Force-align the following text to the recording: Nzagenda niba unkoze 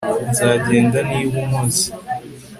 Nzagenda 0.29 0.99
niba 1.09 1.35
unkoze 1.43 1.85